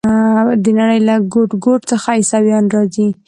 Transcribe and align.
د 0.63 0.65
نړۍ 0.79 0.99
له 1.07 1.15
ګوټ 1.33 1.49
ګوټ 1.63 1.81
څخه 1.91 2.09
عیسویان 2.19 2.65
راځي. 2.75 3.07